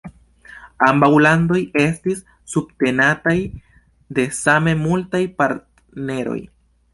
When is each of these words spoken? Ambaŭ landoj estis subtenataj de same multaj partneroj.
Ambaŭ 0.85 1.09
landoj 1.25 1.59
estis 1.81 2.23
subtenataj 2.53 3.35
de 4.21 4.27
same 4.39 4.75
multaj 4.87 5.23
partneroj. 5.43 6.41